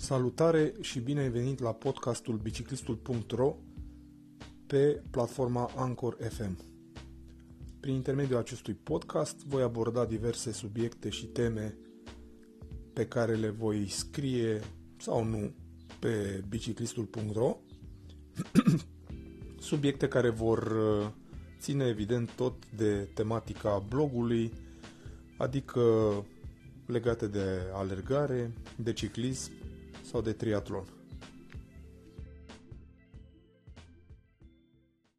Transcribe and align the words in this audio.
Salutare 0.00 0.74
și 0.80 1.00
bine 1.00 1.20
ai 1.20 1.28
venit 1.28 1.60
la 1.60 1.72
podcastul 1.72 2.36
biciclistul.ro 2.36 3.56
pe 4.66 5.02
platforma 5.10 5.70
Anchor 5.76 6.16
FM. 6.30 6.58
Prin 7.80 7.94
intermediul 7.94 8.38
acestui 8.38 8.74
podcast 8.74 9.44
voi 9.44 9.62
aborda 9.62 10.04
diverse 10.04 10.52
subiecte 10.52 11.08
și 11.08 11.26
teme 11.26 11.76
pe 12.92 13.06
care 13.06 13.34
le 13.34 13.48
voi 13.48 13.88
scrie 13.88 14.60
sau 14.98 15.24
nu 15.24 15.52
pe 15.98 16.44
biciclistul.ro 16.48 17.56
subiecte 19.70 20.08
care 20.08 20.30
vor 20.30 20.58
uh, 20.62 21.08
ține 21.60 21.86
evident 21.86 22.30
tot 22.30 22.54
de 22.76 23.08
tematica 23.14 23.84
blogului, 23.88 24.52
adică 25.38 25.80
legate 26.86 27.26
de 27.26 27.60
alergare, 27.72 28.52
de 28.76 28.92
ciclism 28.92 29.52
sau 30.08 30.22
de 30.22 30.32
triatlon. 30.32 30.84